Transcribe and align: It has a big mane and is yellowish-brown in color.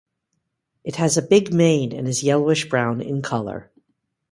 It 0.83 0.95
has 0.95 1.15
a 1.15 1.21
big 1.21 1.53
mane 1.53 1.93
and 1.93 2.07
is 2.07 2.23
yellowish-brown 2.23 3.01
in 3.01 3.21
color. 3.21 3.69